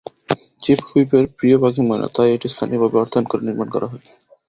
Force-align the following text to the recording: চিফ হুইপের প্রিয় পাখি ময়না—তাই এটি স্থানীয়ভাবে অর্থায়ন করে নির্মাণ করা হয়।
চিফ 0.61 0.79
হুইপের 0.87 1.25
প্রিয় 1.37 1.55
পাখি 1.61 1.81
ময়না—তাই 1.87 2.29
এটি 2.35 2.47
স্থানীয়ভাবে 2.53 2.95
অর্থায়ন 2.97 3.25
করে 3.29 3.41
নির্মাণ 3.43 3.67
করা 3.73 3.87
হয়। 3.91 4.03